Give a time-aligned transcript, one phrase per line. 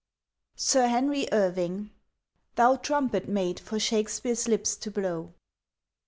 [0.55, 1.91] SIR HENRY IRVING
[2.55, 5.35] "Thou trumpet made for Shakespeare's lips to blow!"